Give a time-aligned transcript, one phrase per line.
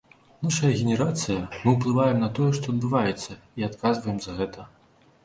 [0.45, 4.67] Нашая генерацыя, мы уплываем на тое, што адбываецца, і адказваем за гэта.